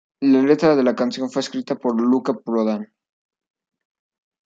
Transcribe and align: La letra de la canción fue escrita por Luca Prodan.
La 0.23 0.41
letra 0.41 0.75
de 0.75 0.81
la 0.83 0.95
canción 0.95 1.29
fue 1.29 1.41
escrita 1.41 1.75
por 1.75 1.95
Luca 2.01 2.33
Prodan. 2.33 2.91